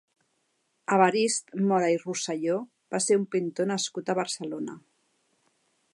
Evarist 0.95 1.53
Móra 1.71 1.91
i 1.97 1.99
Rosselló 2.05 2.57
va 2.95 3.03
ser 3.09 3.21
un 3.23 3.29
pintor 3.37 3.71
nascut 3.75 4.11
a 4.11 4.17
Barcelona. 4.25 4.79